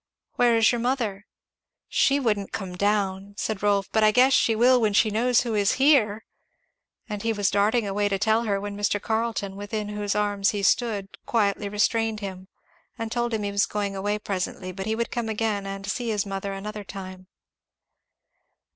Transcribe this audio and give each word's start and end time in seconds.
"Where 0.33 0.57
is 0.57 0.71
your 0.71 0.81
mother?" 0.81 1.27
"She 1.87 2.19
wouldn't 2.19 2.51
come 2.51 2.75
down," 2.75 3.35
said 3.37 3.61
Rolf, 3.61 3.87
"but 3.91 4.03
I 4.03 4.09
guess 4.09 4.33
she 4.33 4.55
will 4.55 4.81
when 4.81 4.93
she 4.93 5.11
knows 5.11 5.41
who 5.41 5.53
is 5.53 5.73
here" 5.73 6.25
And 7.07 7.21
he 7.21 7.31
was 7.31 7.51
darting 7.51 7.85
away 7.85 8.09
to 8.09 8.17
tell 8.17 8.45
her, 8.45 8.59
when 8.59 8.75
Mr. 8.75 8.99
Carleton, 8.99 9.55
within 9.55 9.89
whose 9.89 10.15
arms 10.15 10.49
he 10.49 10.63
stood, 10.63 11.19
quietly 11.27 11.69
restrained 11.69 12.19
him, 12.19 12.47
and 12.97 13.11
told 13.11 13.31
him 13.31 13.43
he 13.43 13.51
was 13.51 13.67
going 13.67 13.95
away 13.95 14.17
presently, 14.17 14.71
but 14.71 14.87
would 14.87 15.11
come 15.11 15.29
again 15.29 15.67
and 15.67 15.85
see 15.85 16.09
his 16.09 16.25
mother 16.25 16.51
another 16.51 16.83
time. 16.83 17.27